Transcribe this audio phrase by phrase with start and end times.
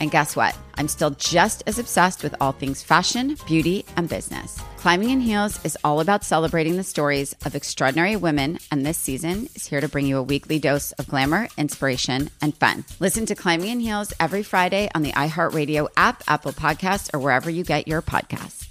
[0.00, 0.56] And guess what?
[0.76, 4.58] I'm still just as obsessed with all things fashion, beauty, and business.
[4.78, 9.46] Climbing in Heels is all about celebrating the stories of extraordinary women, and this season
[9.54, 12.84] is here to bring you a weekly dose of glamour, inspiration, and fun.
[12.98, 17.50] Listen to Climbing in Heels every Friday on the iHeartRadio app, Apple Podcasts, or wherever
[17.50, 18.68] you get your podcasts.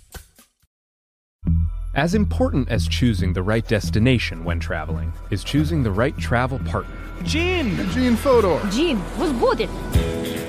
[1.94, 6.96] As important as choosing the right destination when traveling is choosing the right travel partner.
[7.24, 7.76] Gene!
[7.90, 8.60] Gene Fodor!
[8.72, 10.49] Gene, was good!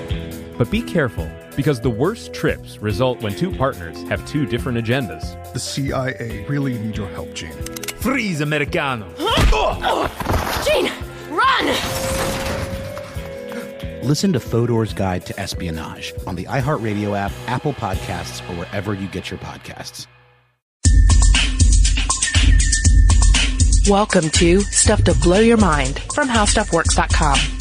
[0.61, 5.51] But be careful, because the worst trips result when two partners have two different agendas.
[5.53, 7.51] The CIA really need your help, Gene.
[7.97, 9.07] Freeze, Americano!
[10.63, 10.91] Gene,
[11.31, 11.65] run!
[14.03, 19.07] Listen to Fodor's Guide to Espionage on the iHeartRadio app, Apple Podcasts, or wherever you
[19.07, 20.05] get your podcasts.
[23.89, 27.60] Welcome to Stuff to Blow Your Mind from HowStuffWorks.com.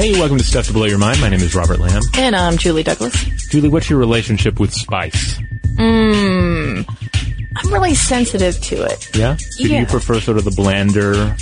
[0.00, 1.20] Hey, welcome to Stuff to Blow Your Mind.
[1.20, 2.00] My name is Robert Lamb.
[2.16, 3.22] And I'm Julie Douglas.
[3.50, 5.38] Julie, what's your relationship with spice?
[5.74, 6.88] Mmm.
[7.56, 9.14] I'm really sensitive to it.
[9.14, 9.36] Yeah?
[9.36, 11.36] So do you prefer sort of the blander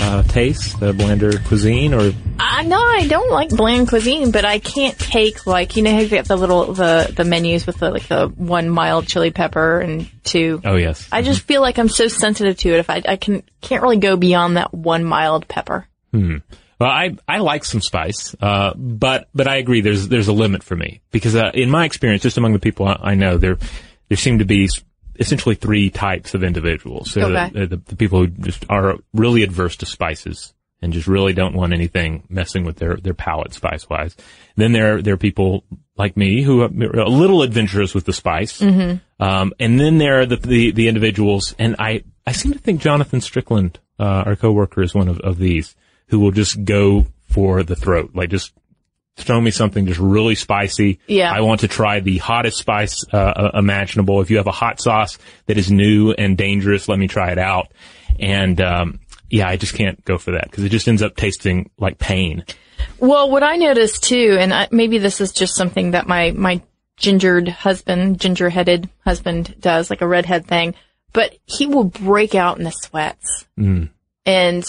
[0.00, 2.10] uh, taste, the blander cuisine, or
[2.40, 6.00] I no, I don't like bland cuisine, but I can't take like you know how
[6.00, 9.78] you get the little the the menus with the like the one mild chili pepper
[9.78, 10.60] and two.
[10.64, 12.80] oh yes, I just feel like I'm so sensitive to it.
[12.80, 15.86] If I I can can't really go beyond that one mild pepper.
[16.10, 16.38] Hmm.
[16.78, 19.80] Well, I I like some spice, uh, but but I agree.
[19.80, 22.86] There's there's a limit for me because uh, in my experience, just among the people
[22.86, 23.56] I, I know, there
[24.08, 24.68] there seem to be
[25.18, 27.16] essentially three types of individuals.
[27.16, 27.50] Are Okay.
[27.54, 31.54] the, the, the people who just are really adverse to spices and just really don't
[31.54, 34.14] want anything messing with their their palate spice wise.
[34.56, 35.64] Then there there are people
[35.96, 36.66] like me who are
[37.00, 38.60] a little adventurous with the spice.
[39.18, 42.82] Um, and then there are the, the, the individuals, and I, I seem to think
[42.82, 45.74] Jonathan Strickland, uh, our coworker is one of, of these
[46.08, 48.10] who will just go for the throat.
[48.14, 48.52] Like just
[49.16, 50.98] throw me something just really spicy.
[51.06, 51.32] Yeah.
[51.32, 54.20] I want to try the hottest spice, uh, uh, imaginable.
[54.20, 57.38] If you have a hot sauce that is new and dangerous, let me try it
[57.38, 57.72] out.
[58.20, 59.00] And, um,
[59.30, 62.44] yeah, I just can't go for that because it just ends up tasting like pain.
[62.98, 66.62] Well, what I noticed too, and I, maybe this is just something that my my
[66.96, 70.74] gingered husband, ginger headed husband does, like a redhead thing,
[71.12, 73.90] but he will break out in the sweats, Mm.
[74.24, 74.64] and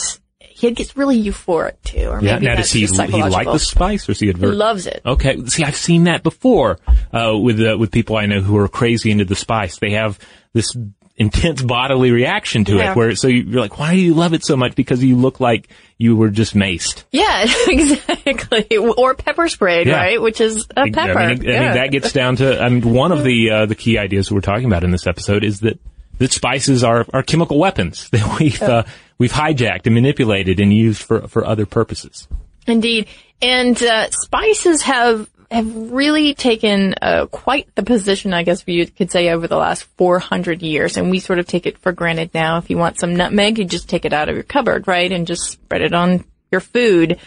[0.60, 2.08] he gets really euphoric too.
[2.10, 2.34] Or Yeah.
[2.36, 4.56] maybe Now, does he, he like the spice or is he He adverse?
[4.56, 5.02] loves it.
[5.06, 5.46] Okay.
[5.46, 6.80] See, I've seen that before,
[7.14, 9.78] uh, with, uh, with people I know who are crazy into the spice.
[9.78, 10.18] They have
[10.54, 10.76] this
[11.16, 12.92] intense bodily reaction to Yeah.
[12.92, 14.76] it where, so you're like, why do you love it so much?
[14.76, 15.70] Because you look like
[16.00, 17.04] you were just maced.
[17.12, 18.78] Yeah, exactly.
[18.78, 19.98] Or pepper sprayed, Yeah.
[19.98, 20.22] right?
[20.22, 21.18] Which is a pepper.
[21.20, 21.60] I mean, I yeah.
[21.66, 24.42] mean, that gets down to, I mean, one of the, uh, the key ideas we're
[24.42, 25.80] talking about in this episode is that,
[26.18, 28.84] that spices are, are chemical weapons that we've, uh,
[29.18, 32.28] we've hijacked and manipulated and used for, for other purposes.
[32.66, 33.08] Indeed.
[33.42, 39.12] And uh, spices have have really taken uh, quite the position, I guess you could
[39.12, 40.98] say, over the last 400 years.
[40.98, 42.58] And we sort of take it for granted now.
[42.58, 45.12] If you want some nutmeg, you just take it out of your cupboard, right?
[45.12, 47.20] And just spread it on your food.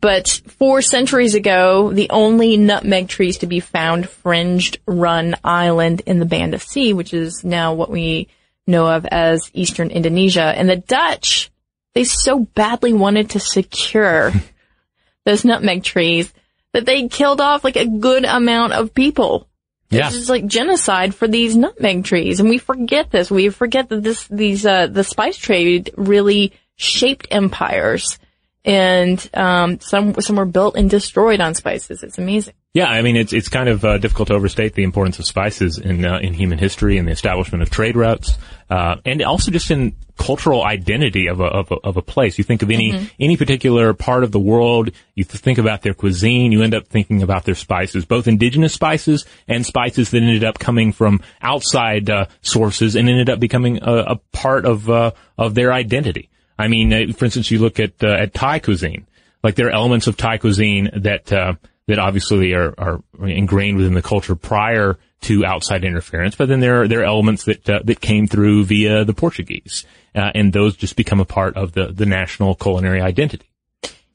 [0.00, 0.28] But
[0.58, 6.26] four centuries ago, the only nutmeg trees to be found fringed Run Island in the
[6.26, 8.28] Banda Sea, which is now what we
[8.66, 10.42] know of as Eastern Indonesia.
[10.42, 11.50] And the Dutch,
[11.94, 14.32] they so badly wanted to secure
[15.24, 16.32] those nutmeg trees
[16.72, 19.48] that they killed off like a good amount of people.
[19.88, 20.08] Yeah.
[20.08, 22.40] It's just like genocide for these nutmeg trees.
[22.40, 23.30] And we forget this.
[23.30, 28.18] We forget that this, these, uh, the spice trade really shaped empires
[28.66, 32.02] and um, some some were built and destroyed on spices.
[32.02, 32.54] It's amazing.
[32.74, 35.78] Yeah, I mean it's it's kind of uh, difficult to overstate the importance of spices
[35.78, 38.36] in uh, in human history and the establishment of trade routes,
[38.68, 42.38] uh, and also just in cultural identity of a of a, of a place.
[42.38, 43.04] You think of any Mm-hmm.
[43.20, 47.22] any particular part of the world, you think about their cuisine, you end up thinking
[47.22, 52.26] about their spices, both indigenous spices and spices that ended up coming from outside uh,
[52.42, 56.30] sources and ended up becoming a, a part of uh, of their identity.
[56.58, 59.06] I mean, uh, for instance, you look at uh, at Thai cuisine,
[59.42, 61.54] like there are elements of Thai cuisine that uh,
[61.86, 66.82] that obviously are, are ingrained within the culture prior to outside interference, but then there
[66.82, 69.84] are there are elements that uh, that came through via the Portuguese,
[70.14, 73.46] uh, and those just become a part of the the national culinary identity.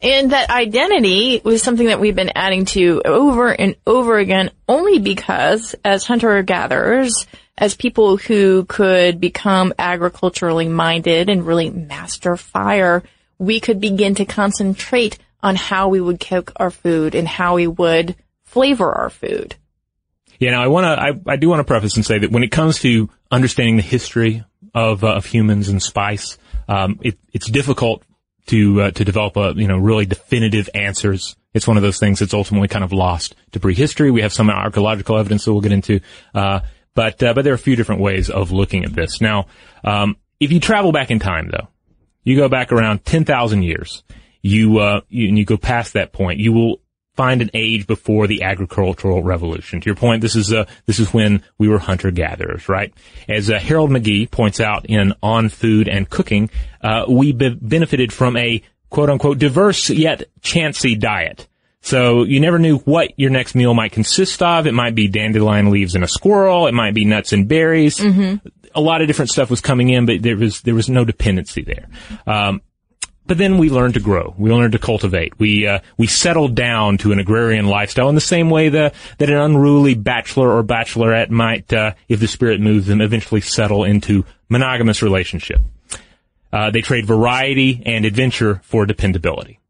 [0.01, 4.97] And that identity was something that we've been adding to over and over again only
[4.97, 13.03] because as hunter gatherers, as people who could become agriculturally minded and really master fire,
[13.37, 17.67] we could begin to concentrate on how we would cook our food and how we
[17.67, 19.55] would flavor our food.
[20.41, 20.89] Yeah, now I want to,
[21.29, 23.83] I, I do want to preface and say that when it comes to understanding the
[23.83, 24.43] history
[24.73, 28.03] of, uh, of humans and spice, um, it, it's difficult
[28.47, 31.35] to, uh, to develop a, you know, really definitive answers.
[31.53, 34.09] It's one of those things that's ultimately kind of lost to prehistory.
[34.09, 35.99] We have some archaeological evidence that we'll get into,
[36.33, 36.61] uh,
[36.95, 39.21] but, uh, but there are a few different ways of looking at this.
[39.21, 39.45] Now,
[39.83, 41.67] um, if you travel back in time though,
[42.23, 44.03] you go back around 10,000 years,
[44.41, 46.81] you, uh, you, and you go past that point, you will
[47.15, 49.81] find an age before the agricultural revolution.
[49.81, 52.93] To your point, this is uh, this is when we were hunter gatherers, right?
[53.27, 56.49] As uh, Harold McGee points out in On Food and Cooking,
[56.81, 61.47] uh, we be- benefited from a quote unquote diverse yet chancy diet.
[61.83, 64.67] So you never knew what your next meal might consist of.
[64.67, 66.67] It might be dandelion leaves and a squirrel.
[66.67, 67.99] It might be nuts and berries.
[68.75, 71.63] A lot of different stuff was coming in, but there was there was no dependency
[71.63, 71.89] there.
[72.27, 72.61] Um,
[73.31, 74.35] but then we learned to grow.
[74.37, 75.39] We learned to cultivate.
[75.39, 79.29] We uh, we settled down to an agrarian lifestyle in the same way the, that
[79.29, 84.25] an unruly bachelor or bachelorette might, uh, if the spirit moves them, eventually settle into
[84.49, 85.61] monogamous relationship.
[86.51, 89.60] Uh, they trade variety and adventure for dependability.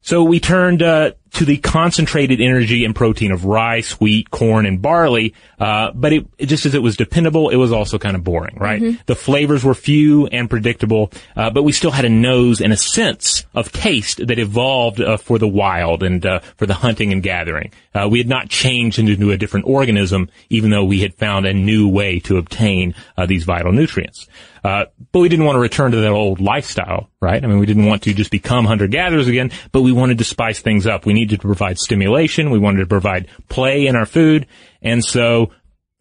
[0.00, 4.80] So we turned uh, to the concentrated energy and protein of rice, wheat, corn, and
[4.80, 5.34] barley.
[5.58, 8.56] Uh, but it, it- just as it was dependable, it was also kind of boring,
[8.58, 8.80] right?
[8.80, 9.04] Mhm.
[9.06, 12.76] The flavors were few and predictable, uh, but we still had a nose and a
[12.76, 17.22] sense of taste that evolved uh, for the wild and uh, for the hunting and
[17.22, 17.72] gathering.
[17.94, 21.52] Uh, we had not changed into a different organism, even though we had found a
[21.52, 24.26] new way to obtain uh, these vital nutrients.
[24.64, 27.42] Uh, but we didn't want to return to that old lifestyle, right?
[27.42, 30.60] I mean, we didn't want to just become hunter-gatherers again, but we wanted to spice
[30.60, 31.06] things up.
[31.06, 32.50] We needed to provide stimulation.
[32.50, 34.46] We wanted to provide play in our food.
[34.82, 35.52] And so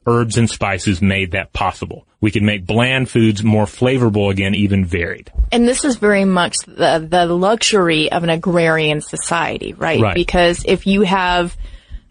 [0.07, 2.07] herbs and spices made that possible.
[2.19, 5.31] We could make bland foods more flavorful again, even varied.
[5.51, 10.01] And this is very much the, the luxury of an agrarian society, right?
[10.01, 10.15] Right.
[10.15, 11.56] Because if you have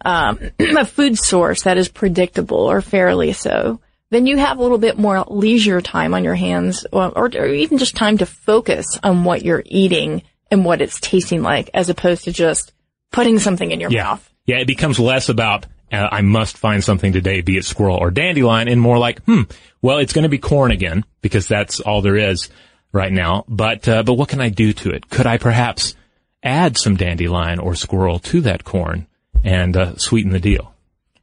[0.05, 3.81] um, a food source that is predictable or fairly so,
[4.11, 7.79] then you have a little bit more leisure time on your hands or, or, even
[7.79, 12.25] just time to focus on what you're eating and what it's tasting like as opposed
[12.25, 12.73] to just
[13.11, 14.05] putting something in your yeah.
[14.05, 14.33] mouth.
[14.47, 18.11] Yeah, it becomes less about uh, I must find something today, be it squirrel or
[18.11, 19.43] dandelion, and more like, hmm,
[19.83, 22.49] well, it's going to be corn again because that's all there is
[22.93, 23.45] right now.
[23.49, 25.09] But uh, but what can I do to it?
[25.09, 25.95] Could I perhaps
[26.43, 29.07] add some dandelion or squirrel to that corn
[29.45, 30.75] and uh, sweeten the deal?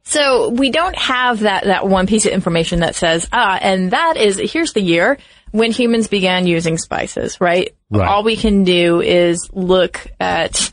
[0.04, 4.16] So we don't have that, that one piece of information that says, ah, and that
[4.16, 5.18] is, here's the year
[5.50, 7.74] when humans began using spices, right?
[7.90, 8.06] Right.
[8.06, 10.70] All we can do is look at,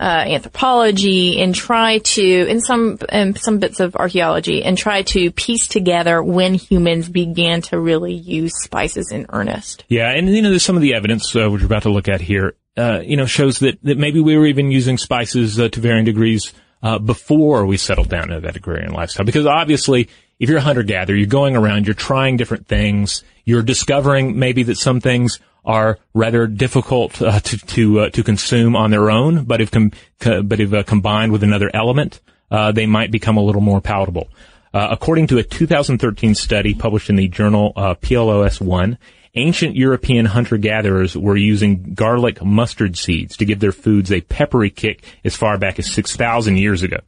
[0.00, 5.30] uh, anthropology and try to, in some, in some bits of archaeology and try to
[5.30, 9.84] piece together when humans began to really use spices in earnest.
[9.88, 12.08] Yeah, and you know, there's some of the evidence uh, which we're about to look
[12.08, 12.54] at here.
[12.76, 16.04] Uh, you know, shows that that maybe we were even using spices uh, to varying
[16.04, 16.52] degrees
[16.84, 19.24] uh, before we settled down into that agrarian lifestyle.
[19.24, 23.62] Because obviously, if you're a hunter gatherer, you're going around, you're trying different things, you're
[23.62, 28.90] discovering maybe that some things are rather difficult uh, to to uh, to consume on
[28.90, 32.84] their own, but if com- co- but if uh, combined with another element, uh, they
[32.84, 34.28] might become a little more palatable.
[34.74, 38.98] Uh, according to a 2013 study published in the journal uh, PLOS One,
[39.34, 45.02] ancient European hunter-gatherers were using garlic mustard seeds to give their foods a peppery kick
[45.24, 46.98] as far back as 6,000 years ago.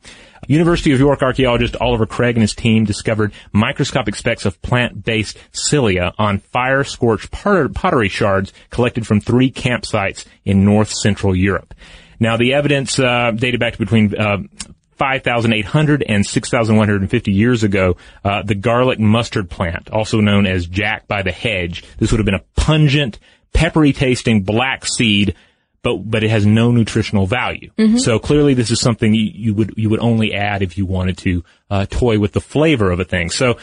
[0.48, 6.12] University of York archaeologist Oliver Craig and his team discovered microscopic specks of plant-based silica
[6.18, 11.74] on fire-scorched pottery shards collected from three campsites in north central Europe.
[12.20, 14.38] Now, the evidence uh, dated back to between uh,
[14.96, 21.22] 5,800 and 6,150 years ago, uh, the garlic mustard plant, also known as Jack by
[21.22, 23.18] the hedge, this would have been a pungent,
[23.52, 25.34] peppery tasting black seed,
[25.82, 27.70] but but it has no nutritional value.
[27.78, 28.00] Mhm.
[28.00, 31.18] So clearly, this is something you, you would you would only add if you wanted
[31.18, 33.30] to uh, toy with the flavor of a thing.
[33.30, 33.58] So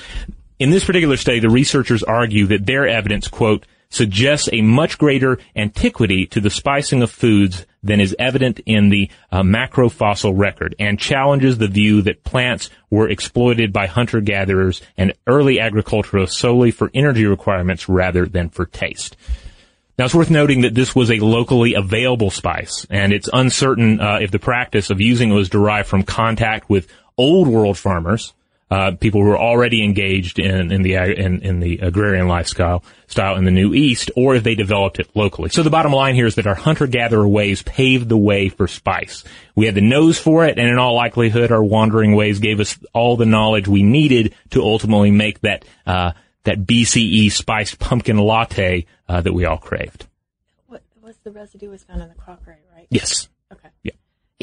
[0.60, 5.38] in this particular study, the researchers argue that their evidence, quote, suggests a much greater
[5.56, 11.00] antiquity to the spicing of foods than is evident in the uh, macrofossil record and
[11.00, 17.26] challenges the view that plants were exploited by hunter-gatherers and early agriculturists solely for energy
[17.26, 19.16] requirements rather than for taste.
[19.98, 24.18] Now it's worth noting that this was a locally available spice, and it's uncertain uh,
[24.22, 28.34] if the practice of using it was derived from contact with old world farmers,
[28.72, 33.36] uh, people who were already engaged in, in the in, in the agrarian lifestyle style
[33.36, 35.50] in the Near East, or if they developed it locally.
[35.50, 39.24] So the bottom line here is that our hunter-gatherer ways paved the way for spice.
[39.56, 42.80] We had the nose for it, and in all likelihood, our wandering ways gave us
[42.94, 48.86] all the knowledge we needed to ultimately make that uh, that BCE spiced pumpkin latte
[49.08, 50.08] uh, that we all craved.
[50.68, 52.88] What was the residue was found in the crockery, right?
[52.90, 53.30] Yes.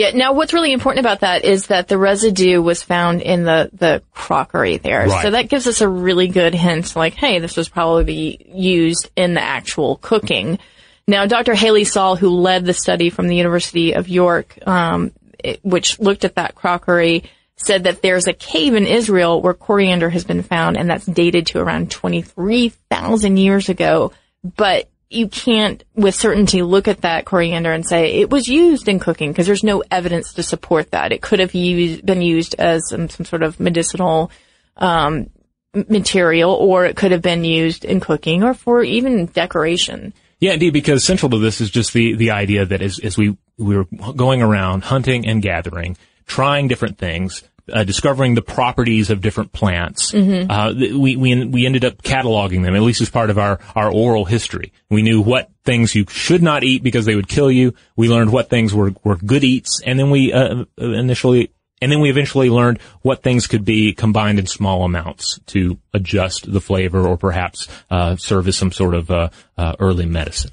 [0.00, 0.10] Yeah.
[0.14, 4.02] Now, what's really important about that is that the residue was found in the the
[4.12, 5.22] crockery there, Right.
[5.22, 6.96] so that gives us a really good hint.
[6.96, 10.58] Like, hey, this was probably used in the actual cooking.
[11.06, 11.54] Now, Dr.
[11.54, 15.10] Hayley Saul, who led the study from the University of York, um,
[15.42, 17.24] it- which looked at that crockery,
[17.56, 21.48] said that there's a cave in Israel where coriander has been found, and that's dated
[21.48, 24.12] to around 23,000 years ago.
[24.56, 29.00] But you can't with certainty look at that coriander and say it was used in
[29.00, 31.12] cooking because there's no evidence to support that.
[31.12, 34.30] It could have used, been used as some, some sort of medicinal
[34.76, 35.28] um,
[35.74, 40.14] material, or it could have been used in cooking or for even decoration.
[40.38, 43.36] Yeah, indeed, because central to this is just the, the idea that as, as we,
[43.58, 49.20] we were going around hunting and gathering, trying different things, uh, discovering the properties of
[49.20, 50.46] different plants, Mhm.
[50.48, 53.90] uh, we, we, we ended up cataloging them, at least as part of our, our
[53.90, 54.72] oral history.
[54.88, 57.74] We knew what things you should not eat because they would kill you.
[57.96, 61.50] We learned what things were, were good eats, and then we, uh, initially,
[61.82, 66.50] and then we eventually learned what things could be combined in small amounts to adjust
[66.52, 70.50] the flavor or perhaps, uh, serve as some sort of, uh, uh, early medicine.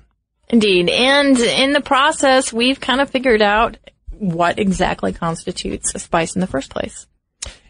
[0.50, 0.90] Indeed.
[0.90, 3.76] And in the process, we've kind of figured out
[4.20, 7.08] what exactly constitutes a spice in the first place.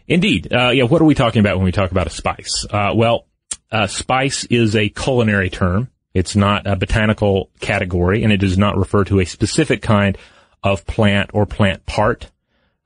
[0.06, 0.52] Indeed.
[0.52, 2.66] Uh, yeah, what are we talking about when we talk about a spice?
[2.68, 3.26] Uh, well,
[3.70, 5.88] uh, spice is a culinary term.
[6.14, 10.16] It's not a botanical category, and it does not refer to a specific kind
[10.62, 12.30] of plant or plant part.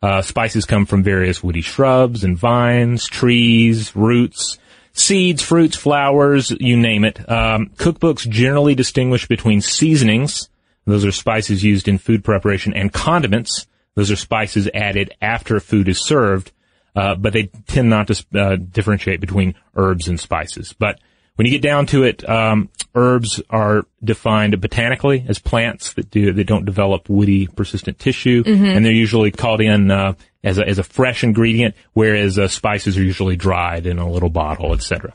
[0.02, 4.58] Uh, spices come from various woody shrubs and vines, trees, roots,
[4.92, 7.18] seeds, fruits, flowers, you name it.
[7.30, 10.48] Um, cookbooks generally distinguish between seasonings,
[10.84, 15.88] those are spices used in food preparation, and condiments, those are spices added after food
[15.88, 16.50] is served,
[16.96, 20.74] uh, but they tend not to uh, differentiate between herbs and spices.
[20.78, 20.98] But
[21.36, 26.32] when you get down to it, um, herbs are defined botanically as plants that do
[26.32, 28.76] that don't develop woody, persistent tissue, Mhm.
[28.76, 30.12] and they're usually called in uh,
[30.44, 34.28] as a, as a fresh ingredient, whereas uh, spices are usually dried in a little
[34.30, 35.14] bottle, etc.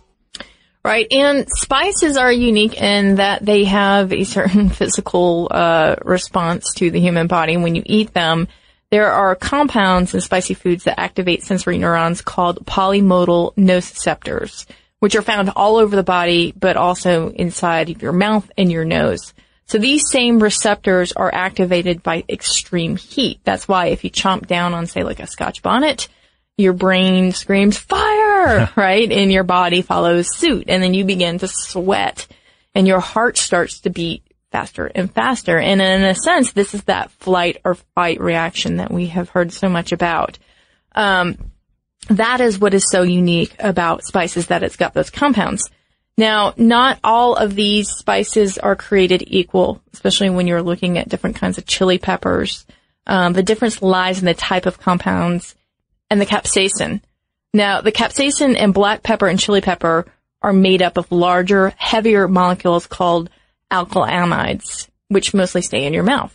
[0.88, 1.12] Right.
[1.12, 7.01] And spices are unique in that they have a certain physical uh, response to the
[7.01, 8.48] human body when you eat them.
[8.89, 14.65] There are compounds in spicy foods that activate sensory neurons called polymodal nociceptors,
[15.00, 18.86] which are found all over the body, but also inside of your mouth and your
[18.86, 19.34] nose.
[19.65, 23.41] So these same receptors are activated by extreme heat.
[23.44, 26.08] That's why if you chomp down on, say, like a scotch bonnet,
[26.57, 29.11] your brain screams fire, right?
[29.11, 30.65] And your body follows suit.
[30.67, 32.27] And then you begin to sweat
[32.75, 35.57] and your heart starts to beat faster and faster.
[35.57, 39.51] And in a sense, this is that flight or fight reaction that we have heard
[39.51, 40.39] so much about.
[40.95, 41.51] Um,
[42.09, 45.69] that is what is so unique about spices that it's got those compounds.
[46.17, 51.35] Now, not all of these spices are created equal, especially when you're looking at different
[51.35, 52.65] kinds of chili peppers.
[53.05, 55.55] Um, the difference lies in the type of compounds
[56.09, 57.01] and the capsaicin.
[57.53, 60.05] Now, the capsaicin and black pepper and chili pepper
[60.41, 63.29] are made up of larger, heavier molecules called
[63.71, 66.33] alkylamides, which mostly stay in your mouth.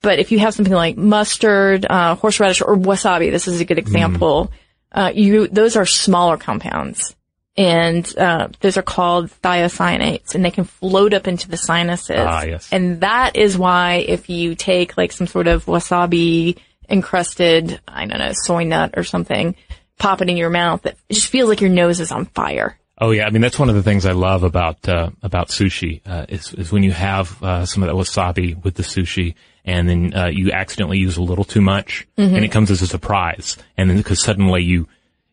[0.00, 3.78] But if you have something like mustard, uh, horseradish, or wasabi, this is a good
[3.78, 4.52] example.
[4.92, 7.16] Uh, you those are smaller compounds,
[7.56, 12.16] and uh, those are called thiocyanates, and they can float up into the sinuses.
[12.16, 12.68] Ah, yes.
[12.72, 18.18] And that is why if you take like some sort of wasabi encrusted, I don't
[18.18, 19.54] know, soy nut or something,
[19.98, 22.78] pop it in your mouth, it just feels like your nose is on fire.
[23.00, 26.00] Oh yeah, I mean that's one of the things I love about uh, about sushi
[26.04, 29.88] uh, is is when you have uh, some of that wasabi with the sushi, and
[29.88, 32.34] then uh, you accidentally use a little too much, Mhm.
[32.34, 34.88] and it comes as a surprise, and then because suddenly you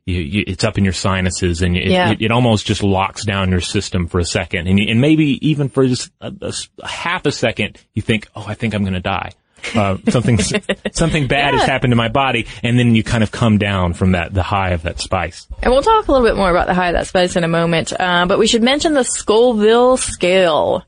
[0.05, 2.11] you, you, it's up in your sinuses and it, Yeah.
[2.11, 4.67] it, it almost just locks down your system for a second.
[4.67, 6.31] And, you- and maybe even for just a,
[6.79, 9.31] a half a second, you think, oh, I think I'm going to die.
[9.73, 10.37] Uh, something,
[10.91, 12.47] something bad has happened to my body.
[12.63, 15.47] And then you kind of come down from that, the high of that spice.
[15.61, 17.47] And we'll talk a little bit more about the high of that spice in a
[17.47, 17.93] moment.
[17.97, 20.83] Uh, but we should mention the Scoville scale.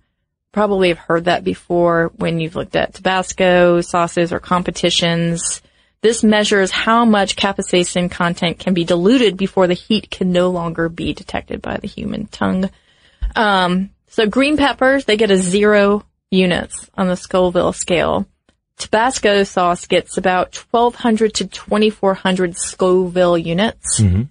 [0.51, 5.61] Probably have heard that before when you've looked at Tabasco sauces or competitions.
[6.01, 10.89] This measures how much capsaicin content can be diluted before the heat can no longer
[10.89, 12.69] be detected by the human tongue.
[13.35, 18.27] Um, so green peppers, they get a zero units on the Scoville scale.
[18.77, 23.99] Tabasco sauce gets about 1200 to 2400 Scoville units.
[23.99, 24.23] Mm-hmm.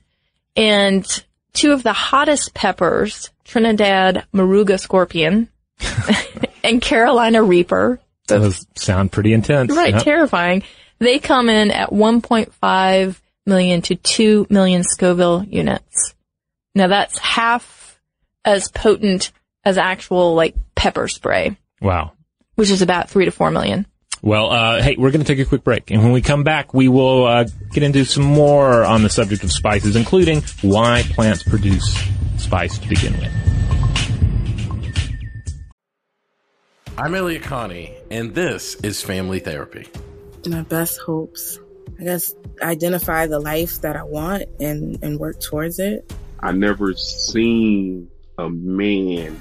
[0.57, 5.49] And two of the hottest peppers, Trinidad Moruga Scorpion
[6.65, 9.75] and Carolina Reaper, Those sound pretty intense.
[9.77, 10.03] right, Yep.
[10.05, 10.63] terrifying.
[10.99, 16.15] They come in at 1.5 million to 2 million Scoville units.
[16.75, 18.01] Now that's half
[18.45, 19.33] as potent
[19.65, 22.13] as actual like pepper spray, Wow.
[22.55, 23.87] which is about 3 to 4 million.
[24.23, 25.91] Well, uh, hey, we're going to take a quick break.
[25.91, 29.45] And when we come back, we will uh, get into some more on the subject
[29.45, 31.97] of spices, including why plants produce
[32.39, 33.33] spice to begin with.
[36.99, 39.87] I'm Elliott Connie, and this is Family Therapy.
[40.47, 41.59] my best hopes.
[42.01, 46.11] I guess identify the life that I want and, and work towards it.
[46.41, 49.41] I never seen a man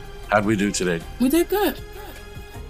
[0.31, 1.01] how'd we do today?
[1.19, 1.77] We did good.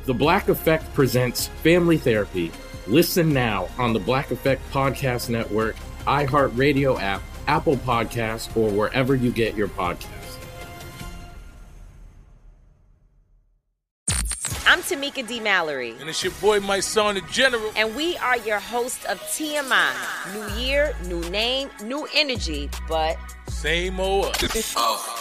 [0.05, 2.51] The Black Effect presents Family Therapy.
[2.87, 5.75] Listen now on the Black Effect Podcast Network,
[6.07, 10.07] iHeartRadio app, Apple Podcasts, or wherever you get your podcasts.
[14.65, 15.39] I'm Tamika D.
[15.39, 15.95] Mallory.
[15.99, 17.71] And it's your boy, my son, the general.
[17.75, 19.93] And we are your host of TMI.
[20.33, 23.17] New year, new name, new energy, but.
[23.49, 25.20] Same old us.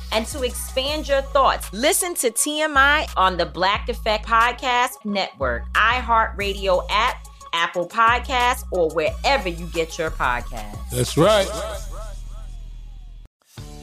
[0.11, 6.85] and to expand your thoughts, listen to TMI on the Black Effect Podcast Network, iHeartRadio
[6.89, 10.89] app, Apple Podcasts, or wherever you get your podcasts.
[10.89, 11.47] That's right.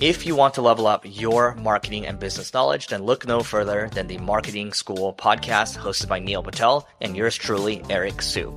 [0.01, 3.91] If you want to level up your marketing and business knowledge, then look no further
[3.93, 8.57] than the Marketing School podcast hosted by Neil Patel and yours truly, Eric Siu.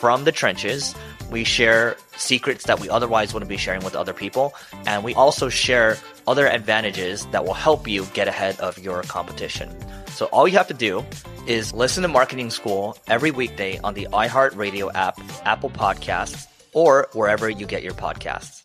[0.00, 0.94] from the trenches.
[1.30, 4.54] We share secrets that we otherwise wouldn't be sharing with other people.
[4.86, 9.74] And we also share other advantages that will help you get ahead of your competition.
[10.08, 11.04] So all you have to do
[11.46, 17.48] is listen to Marketing School every weekday on the iHeartRadio app, Apple Podcasts, or wherever
[17.48, 18.62] you get your podcasts.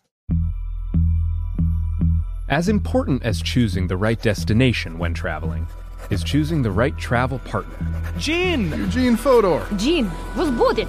[2.48, 5.66] As important as choosing the right destination when traveling
[6.10, 7.74] is choosing the right travel partner.
[8.18, 8.70] Gene!
[8.72, 9.66] Eugene Fodor!
[9.76, 10.88] Gene, was booted!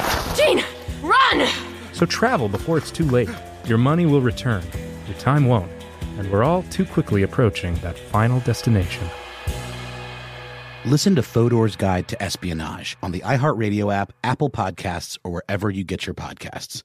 [0.41, 0.63] Gene,
[1.03, 1.47] run!
[1.93, 3.29] So travel before it's too late.
[3.65, 4.63] Your money will return,
[5.07, 5.71] your time won't,
[6.17, 9.07] and we're all too quickly approaching that final destination.
[10.83, 15.83] Listen to Fodor's Guide to Espionage on the iHeartRadio app, Apple Podcasts, or wherever you
[15.83, 16.81] get your podcasts.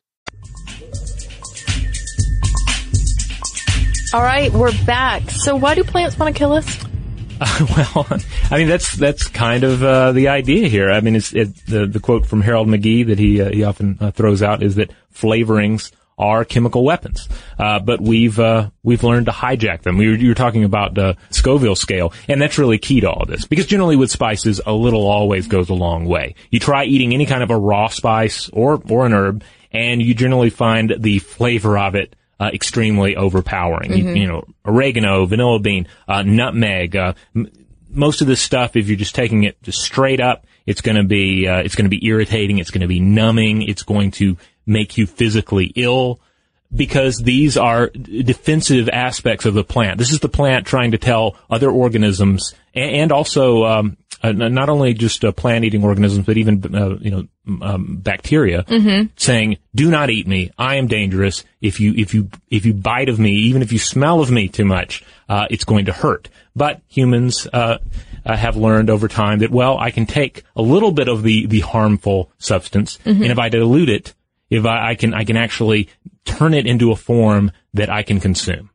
[4.12, 5.30] All right, we're back.
[5.30, 6.85] So why do plants want to kill us?
[7.40, 8.06] Uh, well,
[8.50, 10.90] I mean that's that's kind of uh, the idea here.
[10.90, 13.98] I mean, it's it, the the quote from Harold McGee that he uh, he often
[14.00, 19.26] uh, throws out is that flavorings are chemical weapons, uh, but we've uh, we've learned
[19.26, 19.98] to hijack them.
[19.98, 23.44] We you were talking about the Scoville scale, and that's really key to all this
[23.44, 26.34] because generally with spices, a little always goes a long way.
[26.50, 30.14] You try eating any kind of a raw spice or or an herb, and you
[30.14, 33.96] generally find the flavor of it uh, extremely overpowering.
[33.96, 34.20] You, Mhm.
[34.20, 36.94] you know, oregano, vanilla bean, uh, nutmeg.
[36.96, 37.48] Uh, m-
[37.90, 41.04] most of this stuff, if you're just taking it just straight up, it's going to
[41.04, 42.58] be uh, it's going to be irritating.
[42.58, 43.62] It's going to be numbing.
[43.62, 46.20] It's going to make you physically ill
[46.74, 49.98] because these are defensive aspects of the plant.
[49.98, 54.68] This is the plant trying to tell other organisms and, and also um, uh, not
[54.68, 57.28] only just uh, plant-eating organisms, but even uh, you know
[57.62, 59.10] um, bacteria, Mhm.
[59.16, 60.50] saying, "Do not eat me.
[60.58, 61.44] I am dangerous.
[61.60, 64.48] If you if you if you bite of me, even if you smell of me
[64.48, 67.78] too much, uh, it's going to hurt." But humans uh,
[68.24, 71.46] uh, have learned over time that well, I can take a little bit of the
[71.46, 73.22] the harmful substance, Mhm.
[73.22, 74.14] and if I dilute it,
[74.50, 75.88] if I, I can I can actually
[76.24, 78.70] turn it into a form that I can consume.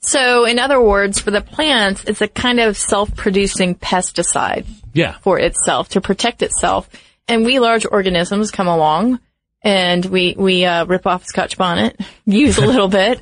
[0.00, 5.18] So, in other words, for the plants, it's a kind of self-producing pesticide Yeah.
[5.20, 6.88] for itself to protect itself.
[7.28, 9.20] And we large organisms come along
[9.62, 13.20] and we, we, uh, rip off Scotch bonnet, use a little bit,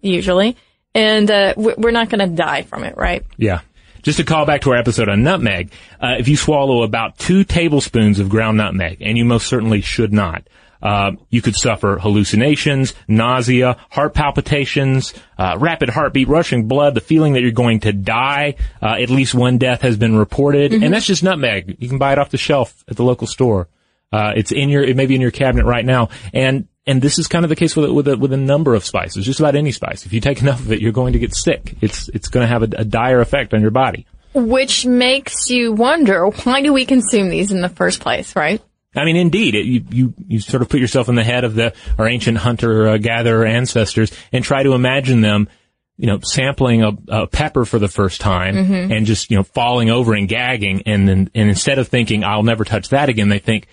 [0.00, 0.56] usually,
[0.94, 3.24] and, uh, we- we're not gonna die from it, right?
[3.36, 3.60] Yeah.
[4.02, 7.44] Just to call back to our episode on nutmeg, uh, if you swallow about two
[7.44, 10.42] tablespoons of ground nutmeg, and you most certainly should not,
[10.82, 17.34] uh, you could suffer hallucinations, nausea, heart palpitations, uh, rapid heartbeat, rushing blood, the feeling
[17.34, 18.54] that you're going to die.
[18.82, 20.84] Uh, at least one death has been reported, Mhm.
[20.84, 21.76] and that's just nutmeg.
[21.78, 23.68] You can buy it off the shelf at the local store.
[24.12, 27.18] Uh, it's in your, it may be in your cabinet right now, and and this
[27.18, 29.54] is kind of the case with with a, with a number of spices, just about
[29.54, 30.06] any spice.
[30.06, 31.76] If you take enough of it, you're going to get sick.
[31.80, 34.06] It's it's going to have a, a dire effect on your body.
[34.34, 38.60] Which makes you wonder, why do we consume these in the first place, right?
[38.94, 41.54] I mean, indeed, it, you, you, you sort of put yourself in the head of
[41.54, 45.48] the, our ancient hunter uh, gatherer ancestors and try to imagine them,
[45.96, 48.96] you know, sampling a, a pepper for the first time Mhm.
[48.96, 50.82] and just, you know, falling over and gagging.
[50.86, 53.68] And then, and instead of thinking, I'll never touch that again, they think,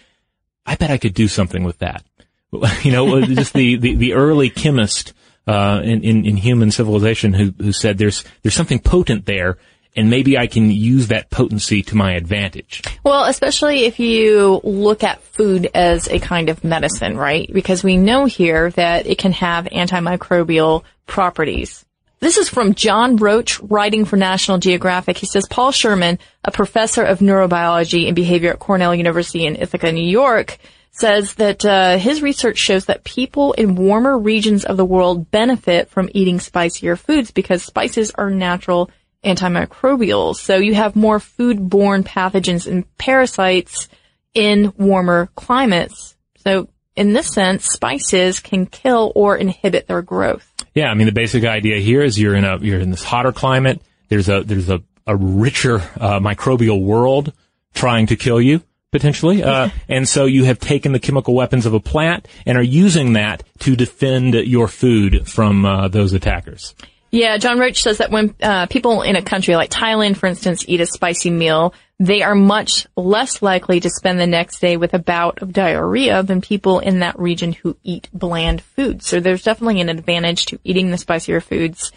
[0.65, 2.03] I bet I could do something with that.
[2.83, 5.13] you know, just the, the, the early chemist,
[5.47, 9.57] uh, in, in, in human civilization who, who said there's, there's something potent there
[9.97, 12.83] and maybe I can use that potency to my advantage.
[13.03, 17.51] Well, especially if you look at food as a kind of medicine, right?
[17.51, 21.83] Because we know here that it can have antimicrobial properties.
[22.19, 25.17] This is from John Roach, writing for National Geographic.
[25.17, 29.91] He says Paul Sherman, a professor of neurobiology and behavior at Cornell University in Ithaca,
[29.91, 30.57] New York,
[30.91, 35.89] says that uh, his research shows that people in warmer regions of the world benefit
[35.89, 38.89] from eating spicier foods because spices are natural
[39.27, 40.37] antimicrobials.
[40.37, 43.89] So you have more food-borne pathogens and parasites
[44.33, 46.15] in warmer climates.
[46.37, 50.51] So in this sense, spices can kill or inhibit their growth.
[50.73, 53.31] Yeah, I mean the basic idea here is you're in a you're in this hotter
[53.31, 53.81] climate.
[54.09, 57.33] There's a there's a a richer uh, microbial world
[57.73, 58.61] trying to kill you
[58.91, 62.63] potentially, uh, and so you have taken the chemical weapons of a plant and are
[62.63, 66.75] using that to defend your food from uh, those attackers.
[67.09, 70.65] Yeah, John Roach says that when uh, people in a country like Thailand, for instance,
[70.67, 74.93] eat a spicy meal, they are much less likely to spend the next day with
[74.93, 79.07] a bout of diarrhea than people in that region who eat bland foods.
[79.07, 81.91] So there's definitely an advantage to eating the spicier foods.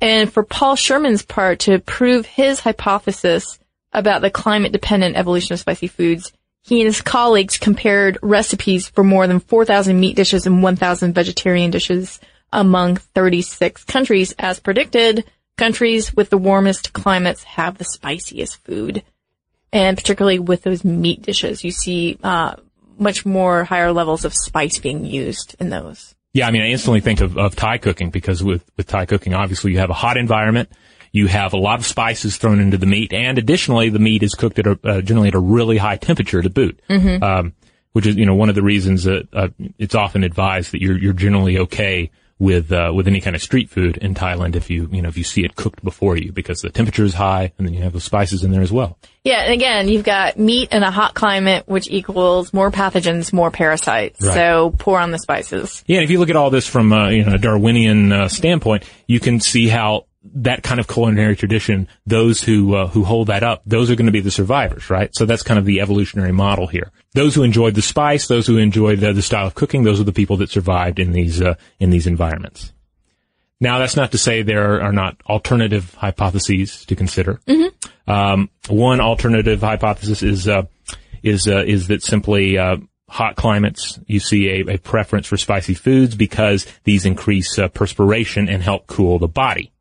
[0.00, 3.58] And for Paul Sherman's part, to prove his hypothesis
[3.92, 6.32] about the climate dependent evolution of spicy foods,
[6.64, 11.70] he and his colleagues compared recipes for more than 4,000 meat dishes and 1,000 vegetarian
[11.70, 12.18] dishes
[12.52, 14.34] among 36 countries.
[14.38, 15.24] As predicted,
[15.56, 19.02] countries with the warmest climates have the spiciest food.
[19.72, 22.56] And particularly with those meat dishes, you see uh,
[22.98, 26.14] much more higher levels of spice being used in those.
[26.32, 29.34] Yeah, I mean I instantly think of, of Thai cooking because with with Thai cooking,
[29.34, 30.70] obviously you have a hot environment.
[31.12, 34.34] You have a lot of spices thrown into the meat, and additionally, the meat is
[34.34, 36.78] cooked at a, uh, generally at a really high temperature to boot.
[36.90, 37.22] Mhm.
[37.22, 37.54] Um,
[37.92, 40.98] which is, you know, one of the reasons that uh, it's often advised that you're
[40.98, 44.88] you're generally okay with uh, with any kind of street food in Thailand if you
[44.92, 47.66] you know if you see it cooked before you because the temperature is high and
[47.66, 48.98] then you have the spices in there as well.
[49.24, 53.50] Yeah, and again, you've got meat in a hot climate, which equals more pathogens, more
[53.50, 54.20] parasites.
[54.20, 54.34] Right.
[54.34, 55.82] So pour on the spices.
[55.86, 58.28] Yeah, and if you look at all this from uh, you know a Darwinian uh,
[58.28, 63.28] standpoint, you can see how that kind of culinary tradition, those who uh, who hold
[63.28, 65.10] that up, those are going to be the survivors, right?
[65.14, 66.92] So that's kind of the evolutionary model here.
[67.14, 70.04] Those who enjoyed the spice, those who enjoyed the, the style of cooking, those are
[70.04, 72.72] the people that survived in these uh, in these environments.
[73.60, 77.40] Now, that's not to say there are not alternative hypotheses to consider.
[77.46, 78.10] Mm-hmm.
[78.10, 80.64] Um, one alternative hypothesis is uh,
[81.22, 82.76] is uh, is that simply uh,
[83.08, 88.48] hot climates you see a, a, preference for spicy foods because these increase uh, perspiration
[88.48, 89.72] and help cool the body.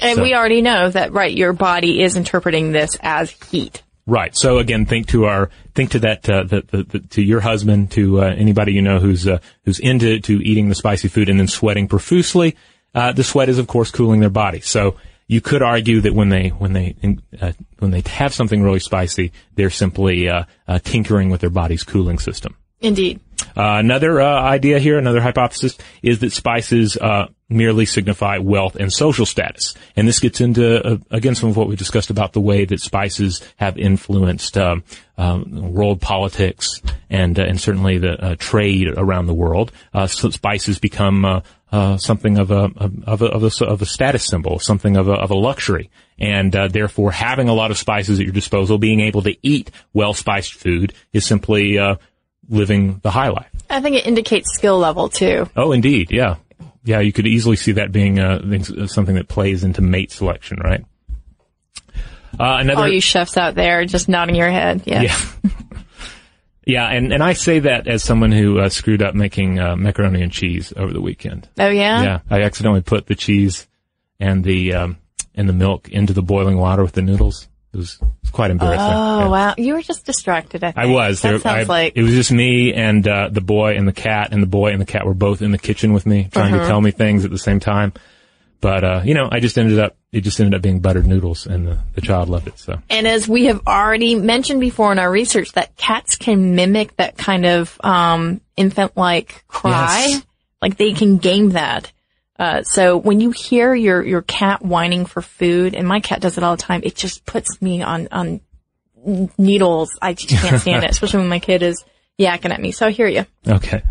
[0.00, 3.82] And so, we already know that right, your body is interpreting this as heat.
[4.06, 4.36] Right.
[4.36, 7.92] So again, think to our think to that uh, the, the, the, to your husband,
[7.92, 9.28] to uh, anybody you know who's
[9.64, 12.56] who's into to eating the spicy food and then sweating profusely
[12.94, 14.60] uh, the sweat is of course cooling their body.
[14.60, 16.96] So you could argue that when they when they
[17.40, 21.84] uh, when they have something really spicy, they're simply uh, uh tinkering with their body's
[21.84, 22.56] cooling system.
[22.80, 23.20] Indeed.
[23.56, 26.96] Uh, another uh, idea here, another hypothesis, is that spices
[27.52, 31.74] merely signify wealth and social status, and this gets into again some of what we
[31.74, 34.84] discussed about the way that spices have influenced um,
[35.18, 39.72] um, world politics and and certainly the trade around the world.
[40.06, 42.70] So spices become uh, something of a
[43.06, 46.54] of a, of a of a status symbol, something of a of a luxury, and
[46.54, 50.12] uh, therefore having a lot of spices at your disposal, being able to eat well
[50.12, 51.96] spiced food is simply uh,
[52.50, 53.48] living the high life.
[53.70, 55.48] I think it indicates skill level too.
[55.56, 56.36] Oh, indeed, yeah,
[56.84, 57.00] yeah.
[57.00, 60.84] You could easily see that being uh, something that plays into mate selection, right?
[62.38, 65.02] Uh, another, all you chefs out there just nodding your head, yeah.
[65.02, 65.20] yeah.
[66.66, 70.22] Yeah, and, and I say that as someone who uh, screwed up making uh, macaroni
[70.22, 71.48] and cheese over the weekend.
[71.58, 72.02] Oh yeah.
[72.02, 73.66] Yeah, I accidentally put the cheese
[74.20, 74.98] and the um,
[75.34, 77.48] and the milk into the boiling water with the noodles.
[77.72, 78.80] It was, it was quite embarrassing.
[78.80, 79.28] Oh yeah.
[79.28, 80.64] wow, you were just distracted.
[80.64, 80.84] I, think.
[80.84, 81.22] I was.
[81.22, 83.92] That there, sounds I, like it was just me and uh, the boy and the
[83.92, 86.52] cat, and the boy and the cat were both in the kitchen with me, trying
[86.52, 86.62] Uh-huh.
[86.62, 87.92] to tell me things at the same time.
[88.60, 91.46] But uh, you know, I just ended up it just ended up being buttered noodles,
[91.46, 92.58] and the, the child loved it.
[92.58, 96.96] So And as we have already mentioned before in our research, that cats can mimic
[96.96, 100.06] that kind of um, infant-like cry.
[100.08, 100.26] Yes.
[100.60, 101.92] Like they can game that.
[102.40, 106.38] Uh, so when you hear your your cat whining for food, and my cat does
[106.38, 108.40] it all the time, it just puts me on on
[109.38, 109.90] needles.
[110.00, 111.84] I just can't stand it, especially when my kid is
[112.18, 112.72] yakking at me.
[112.72, 113.26] So I hear you.
[113.46, 113.82] Okay.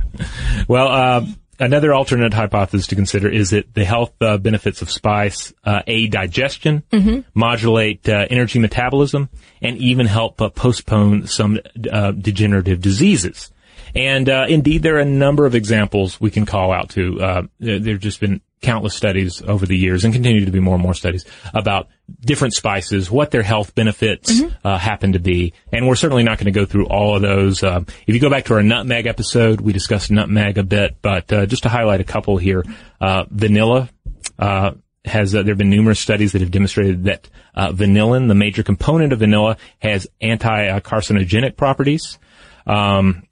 [0.67, 1.25] Well, uh,
[1.59, 6.11] another alternate hypothesis to consider is that the health uh, benefits of spice uh, aid
[6.11, 7.25] digestion, Mhm.
[7.33, 9.29] modulate uh, energy metabolism,
[9.61, 11.59] and even help uh, postpone some
[11.91, 13.51] uh, degenerative diseases.
[13.95, 17.21] And uh, indeed, there are a number of examples we can call out to.
[17.21, 20.75] Uh, there have just been countless studies over the years, and continue to be more
[20.75, 21.87] and more studies about
[22.21, 25.53] different spices, what their health benefits uh, happen to be.
[25.71, 27.63] And we're certainly not going to go through all of those.
[27.63, 31.31] Um, if you go back to our nutmeg episode, we discussed nutmeg a bit, but
[31.31, 32.63] uh, just to highlight a couple here,
[32.99, 33.89] uh, vanilla.
[34.37, 34.71] Uh,
[35.05, 38.63] has uh, there have been numerous studies that have demonstrated that uh, vanillin, the major
[38.63, 42.19] component of vanilla, has anti-carcinogenic properties.
[42.67, 43.23] Um,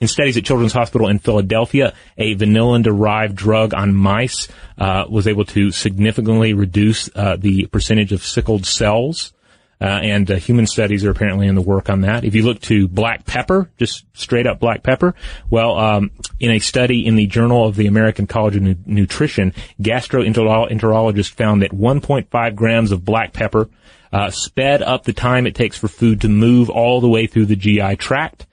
[0.00, 5.44] in studies at Children's Hospital in Philadelphia, a vanillin-derived drug on mice uh, was able
[5.46, 9.32] to significantly reduce uh, the percentage of sickled cells.
[9.80, 12.24] Uh, and uh, human studies are apparently in the work on that.
[12.24, 15.14] If you look to black pepper, just straight up black pepper,
[15.50, 19.54] well, um, in a study in the Journal of the American College of Nu- Nutrition,
[19.80, 23.68] gastroenterologists found that 1.5 grams of black pepper
[24.12, 27.46] uh, sped up the time it takes for food to move all the way through
[27.46, 28.46] the GI tract.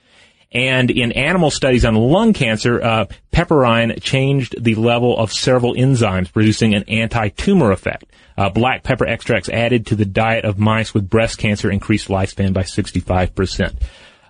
[0.56, 6.32] And in animal studies on lung cancer, uh, piperine changed the level of several enzymes,
[6.32, 8.06] producing an anti-tumor effect.
[8.38, 12.54] Uh, black pepper extracts added to the diet of mice with breast cancer increased lifespan
[12.54, 13.76] by 65%.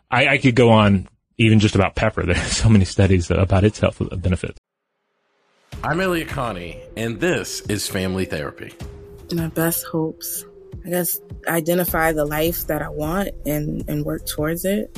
[0.10, 1.08] I, I could go on
[1.38, 2.24] even just about pepper.
[2.26, 4.58] There are so many studies about its health benefits.
[5.84, 8.74] I'm Elliott Connie, and this is Family Therapy.
[9.32, 10.44] My best hopes.
[10.84, 14.98] I guess identify the life that I want and, and work towards it.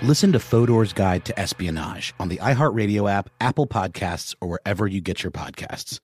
[0.00, 5.00] Listen to Fodor's Guide to Espionage on the iHeartRadio app, Apple Podcasts, or wherever you
[5.00, 5.98] get your podcasts.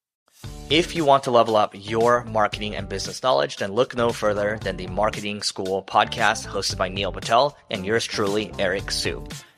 [0.69, 4.59] If you want to level up your marketing and business knowledge, then look no further
[4.61, 9.25] than the Marketing School podcast hosted by Neil Patel and yours truly, Eric Siu.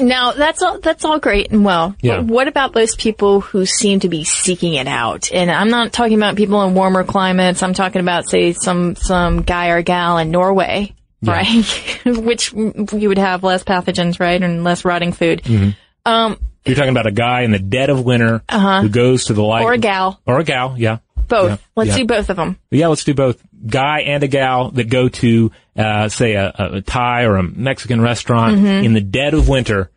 [0.00, 1.94] Now that's all that's all great and well.
[2.00, 2.16] Yeah.
[2.18, 5.30] But what about those people who seem to be seeking it out?
[5.32, 7.62] And I'm not talking about people in warmer climates.
[7.62, 11.64] I'm talking about say some some guy or gal in Norway, right?
[12.06, 15.42] Which you would have less pathogens, right, and less rotting food.
[15.42, 15.76] Mhm.
[16.04, 18.82] Um, You're talking about a guy in the dead of winter Uh-huh.
[18.82, 19.62] who goes to the light.
[19.64, 20.98] or a gal, Or a gal, yeah.
[21.28, 21.50] Both.
[21.50, 21.56] Yeah.
[21.76, 21.96] Let's Yeah.
[21.98, 22.58] do both of them.
[22.70, 23.42] Yeah, let's do both.
[23.66, 28.00] Guy and a gal that go to, uh, say a, a, Thai or a Mexican
[28.00, 28.84] restaurant Mhm.
[28.84, 29.90] in the dead of winter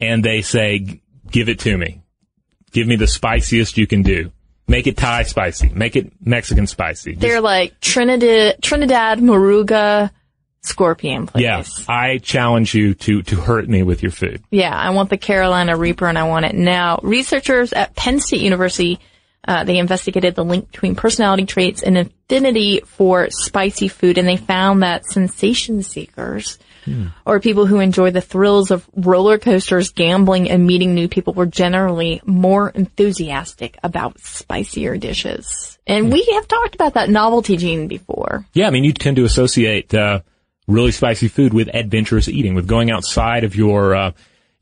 [0.00, 2.00] and they say, give it to me.
[2.72, 4.32] Give me the spiciest you can do.
[4.68, 5.70] Make it Thai spicy.
[5.74, 7.12] Make it Mexican spicy.
[7.12, 10.10] Just- They're like Trinidad, Trinidad, Moruga,
[10.62, 11.84] scorpion Yes.
[11.88, 11.94] yeah.
[11.94, 14.42] I challenge you to, to hurt me with your food.
[14.50, 16.98] Yeah, I want the Carolina Reaper and I want it now.
[17.04, 18.98] Researchers at Penn State University,
[19.46, 24.36] uh, they investigated the link between personality traits and affinity for spicy food and they
[24.36, 26.58] found that sensation seekers
[27.24, 31.46] or people who enjoy the thrills of roller coasters, gambling, and meeting new people were
[31.46, 35.78] generally more enthusiastic about spicier dishes.
[35.86, 38.46] And we have talked about that novelty gene before.
[38.52, 40.20] Yeah, I mean, you tend to associate uh,
[40.66, 44.12] really spicy food with adventurous eating, with going outside of your uh,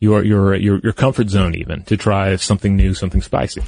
[0.00, 3.62] your your your your comfort zone, even to try something new, something spicy.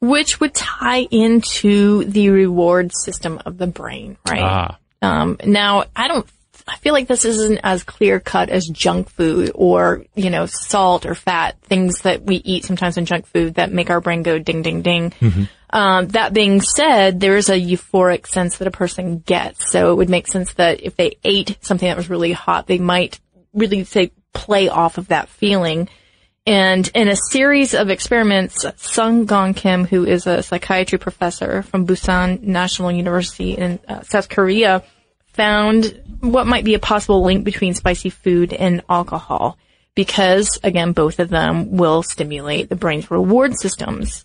[0.00, 4.42] Which would tie into the reward system of the brain, right?
[4.42, 6.26] Ah, Um, now, I don't,
[6.66, 11.04] I feel like this isn't as clear cut as junk food or, you know, salt
[11.06, 14.38] or fat, things that we eat sometimes in junk food that make our brain go
[14.38, 15.12] ding, ding, ding.
[15.70, 19.70] Um, that being said, there is a euphoric sense that a person gets.
[19.70, 22.78] So it would make sense that if they ate something that was really hot, they
[22.78, 23.20] might
[23.52, 25.88] really say play off of that feeling.
[26.46, 31.86] And in a series of experiments, Sung Gong Kim, who is a psychiatry professor from
[31.86, 34.82] Busan National University in uh, South Korea,
[35.26, 39.58] found what might be a possible link between spicy food and alcohol.
[39.94, 44.24] Because, again, both of them will stimulate the brain's reward systems.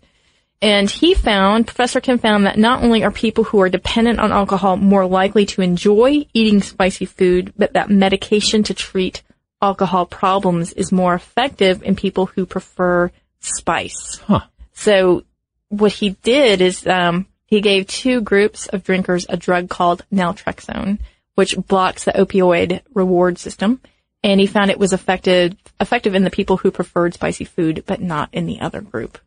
[0.61, 4.31] And he found, Professor Kim found that not only are people who are dependent on
[4.31, 9.21] alcohol more likely to enjoy eating spicy food, but that medication to treat
[9.61, 14.19] alcohol problems is more effective in people who prefer spice.
[14.25, 14.41] Huh.
[14.73, 15.23] So
[15.69, 20.99] what he did is um, he gave two groups of drinkers a drug called naltrexone,
[21.35, 23.81] which blocks the opioid reward system,
[24.23, 28.01] and he found it was effective effective in the people who preferred spicy food, but
[28.01, 29.17] not in the other group.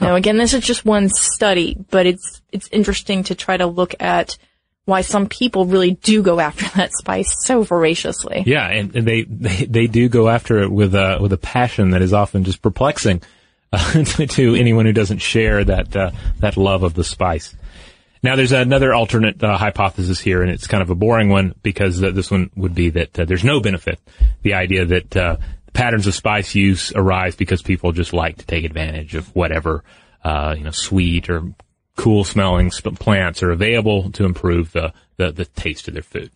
[0.00, 3.94] Now, again, this is just one study, but it's it's interesting to try to look
[4.00, 4.36] at
[4.84, 8.42] why some people really do go after that spice so voraciously.
[8.46, 11.90] Yeah, and, and they, they they do go after it with a with a passion
[11.90, 13.22] that is often just perplexing
[13.72, 16.10] uh, to, to anyone who doesn't share that uh,
[16.40, 17.54] that love of the spice.
[18.24, 22.00] Now, there's another alternate uh, hypothesis here, and it's kind of a boring one because
[22.02, 23.98] uh, this one would be that uh, there's no benefit.
[24.42, 25.36] The idea that uh,
[25.72, 29.82] patterns of spice use arise because people just like to take advantage of whatever
[30.24, 31.52] uh, you know sweet or
[31.96, 36.30] cool smelling sp- plants are available to improve the, the the taste of their food.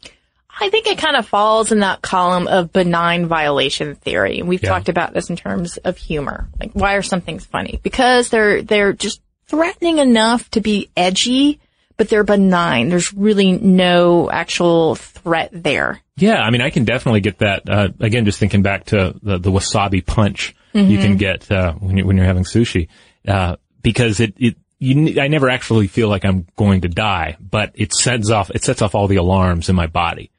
[0.59, 4.40] I think it kind of falls in that column of benign violation theory.
[4.42, 4.70] We've Yeah.
[4.70, 6.48] talked about this in terms of humor.
[6.59, 7.78] Like, why are some things funny?
[7.82, 11.61] Because they're, they're just threatening enough to be edgy,
[11.98, 12.88] but they're benign.
[12.88, 16.00] There's really no actual threat there.
[16.16, 17.68] Yeah, I mean, I can definitely get that.
[17.68, 21.02] Uh, again, just thinking back to the, the wasabi punch you Mhm.
[21.02, 22.88] can get uh, when you're when you're having sushi,
[23.28, 27.72] uh, because it it you I never actually feel like I'm going to die, but
[27.74, 30.31] it sets off it sets off all the alarms in my body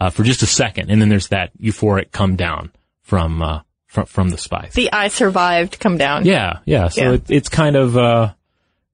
[0.00, 2.72] uh, for just a second, and then there's that euphoric come down
[3.02, 4.74] from uh, from from the spice.
[4.74, 6.24] The I survived come down.
[6.26, 6.88] Yeah, yeah.
[6.88, 7.12] So Yeah.
[7.12, 8.34] It, it's kind of, uh,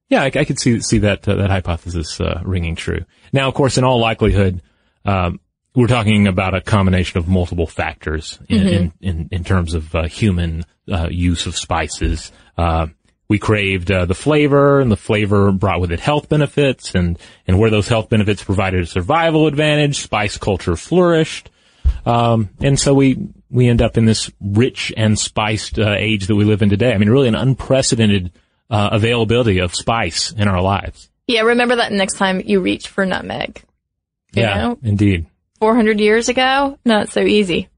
[0.09, 3.05] yeah, I, I could see see that uh, that hypothesis uh, ringing true.
[3.32, 4.62] Now, of course, in all likelihood,
[5.05, 5.40] um,
[5.74, 8.72] we're talking about a combination of multiple factors in Mhm.
[8.72, 12.30] in, in, in terms of uh, human uh, use of spices.
[12.57, 12.86] Uh,
[13.28, 17.58] we craved uh, the flavor, and the flavor brought with it health benefits, and and
[17.58, 21.50] where those health benefits provided a survival advantage, spice culture flourished.
[22.04, 23.18] Um, and so we,
[23.50, 26.92] we end up in this rich and spiced uh, age that we live in today.
[26.92, 28.32] I mean, really an unprecedented
[28.70, 31.10] uh, availability of spice in our lives.
[31.26, 33.62] Yeah, remember that next time you reach for nutmeg.
[34.34, 34.78] You yeah, know?
[34.82, 35.26] indeed.
[35.60, 36.78] 400 years ago?
[36.84, 37.68] Not so easy.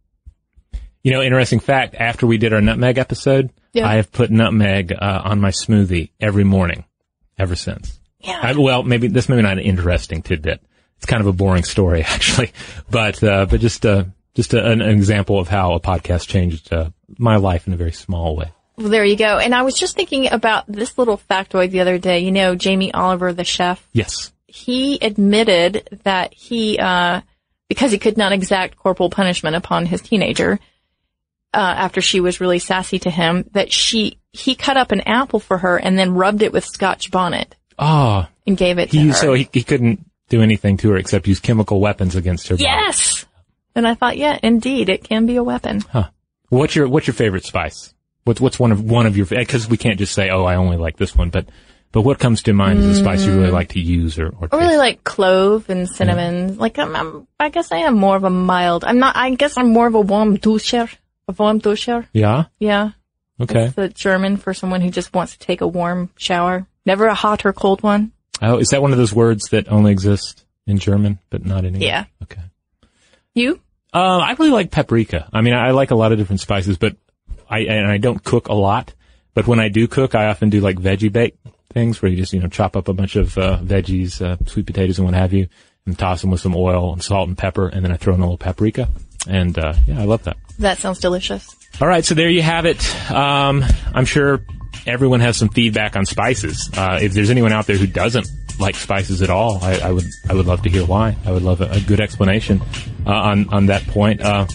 [1.04, 3.86] You know, interesting fact, after we did our nutmeg episode, Yeah.
[3.88, 6.84] I have put nutmeg uh, on my smoothie every morning
[7.38, 8.00] ever since.
[8.20, 8.40] Yeah.
[8.42, 10.60] I, well, maybe this may be not an interesting tidbit.
[10.96, 12.52] It's kind of a boring story, actually,
[12.90, 16.90] but uh, but just uh, just a, an example of how a podcast changed uh,
[17.18, 18.50] my life in a very small way.
[18.76, 19.38] Well, there you go.
[19.38, 22.20] And I was just thinking about this little factoid the other day.
[22.20, 24.32] You know, Jamie Oliver, the chef, Yes.
[24.46, 27.20] he admitted that he, uh,
[27.68, 30.58] because he could not exact corporal punishment upon his teenager,
[31.54, 35.40] uh, after she was really sassy to him, that she, he cut up an apple
[35.40, 39.08] for her and then rubbed it with scotch bonnet Oh, and gave it to he,
[39.08, 39.14] her.
[39.14, 42.54] so he, he couldn't do anything to her except use chemical weapons against her.
[42.56, 42.64] body.
[42.64, 43.24] yes!
[43.74, 45.80] And I thought, yeah, indeed, it can be a weapon.
[45.80, 46.08] Huh.
[46.50, 47.92] What's your What's your favorite spice?
[48.24, 50.76] What's What's one of one of your because we can't just say oh I only
[50.76, 51.48] like this one, but
[51.90, 54.48] but what comes to mind is a spice you really like to use or or
[54.52, 56.56] I really like clove and cinnamon.
[56.58, 58.84] Like I'm, I'm, I guess I am more of a mild.
[58.84, 59.16] I'm not.
[59.16, 60.88] I guess I'm more of a warm duscher.
[61.28, 62.06] A warm duscher.
[62.12, 62.90] yeah Yeah.
[63.40, 66.66] okay It's the German for someone who just wants to take a warm shower.
[66.86, 68.12] Never a hot or cold one.
[68.42, 71.74] oh is that one of those words that only exist in German but not in
[71.74, 71.88] English?
[71.88, 72.04] Yeah.
[72.22, 72.42] Okay.
[73.34, 73.60] You?
[73.92, 75.28] Uh, I really like paprika.
[75.32, 76.96] I mean, I, I like a lot of different spices, but
[77.48, 78.92] I and I don't cook a lot.
[79.34, 81.36] But when I do cook, I often do like veggie bake
[81.72, 84.66] things where you just you know chop up a bunch of uh, veggies, uh, sweet
[84.66, 85.48] potatoes, and what have you,
[85.86, 88.20] and toss them with some oil and salt and pepper, and then I throw in
[88.20, 88.88] a little paprika,
[89.28, 90.36] and uh, yeah, I love that.
[90.58, 91.54] That sounds delicious.
[91.80, 93.10] All right, so there you have it.
[93.10, 94.40] Um, I'm sure
[94.86, 96.70] everyone has some feedback on spices.
[96.76, 98.28] Uh, if there's anyone out there who doesn't
[98.60, 101.16] like spices at all, I, I would I would love to hear why.
[101.24, 102.62] I would love a, a good explanation
[103.06, 104.20] uh, on on that point.
[104.20, 104.46] Uh,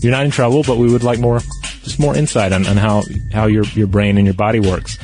[0.00, 1.40] you're not in trouble, but we would like more,
[1.82, 3.02] just more insight on, on how
[3.32, 4.98] how your your brain and your body works.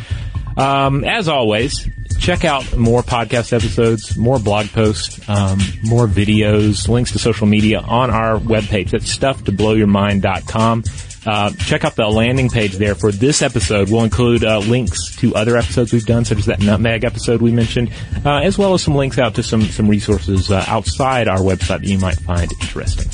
[0.56, 1.88] Um, as always,
[2.20, 7.80] check out more podcast episodes, more blog posts, um, more videos, links to social media
[7.80, 8.90] on our webpage.
[8.90, 10.84] That's stufftoblowyourmind.com.
[11.26, 13.90] Uh, check out the landing page there for this episode.
[13.90, 17.52] We'll include uh, links to other episodes we've done, such as that nutmeg episode we
[17.52, 17.92] mentioned,
[18.24, 21.80] uh, as well as some links out to some some resources uh, outside our website
[21.80, 23.06] that you might find interesting.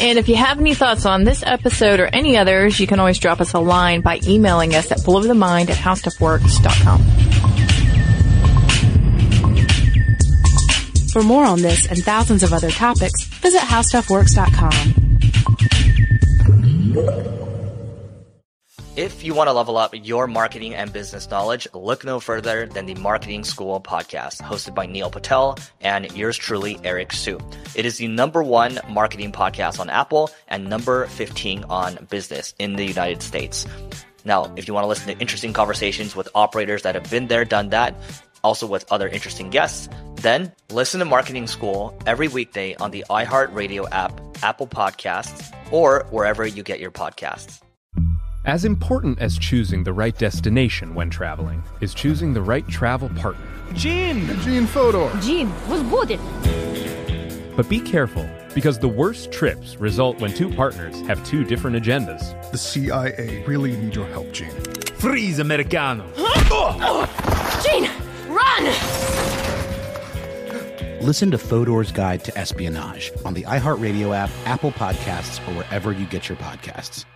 [0.00, 3.18] And if you have any thoughts on this episode or any others, you can always
[3.18, 7.29] drop us a line by emailing us at blowthemind at howstuffworks.com.
[11.12, 15.08] For more on this and thousands of other topics, visit howstuffworks.com.
[18.96, 22.86] If you want to level up your marketing and business knowledge, look no further than
[22.86, 27.40] the Marketing School podcast hosted by Neil Patel and yours truly, Eric Siu.
[27.74, 32.74] It is the number one marketing podcast on Apple and number 15 on business in
[32.74, 33.66] the United States.
[34.24, 37.44] Now, if you want to listen to interesting conversations with operators that have been there,
[37.44, 37.94] done that,
[38.42, 43.86] also with other interesting guests, then listen to Marketing School every weekday on the iHeartRadio
[43.92, 47.60] app, Apple Podcasts, or wherever you get your podcasts.
[48.46, 53.46] As important as choosing the right destination when traveling is choosing the right travel partner.
[53.74, 54.26] Gene!
[54.26, 55.10] Eugene Fodor!
[55.20, 56.18] Gene, was good.
[57.54, 62.50] But be careful, because the worst trips result when two partners have two different agendas.
[62.50, 64.50] The CIA really need your help, Gene.
[64.96, 66.06] Freeze, Americano!
[67.62, 67.90] Gene,
[68.58, 68.64] run!
[71.00, 76.04] Listen to Fodor's Guide to Espionage on the iHeartRadio app, Apple Podcasts, or wherever you
[76.06, 77.06] get your podcasts.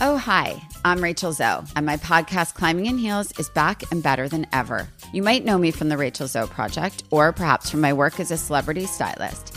[0.00, 4.28] Oh, hi, I'm Rachel Zoe, and my podcast, Climbing in Heels, is back and better
[4.28, 4.88] than ever.
[5.12, 8.32] You might know me from the Rachel Zoe Project, or perhaps from my work as
[8.32, 9.56] a celebrity stylist.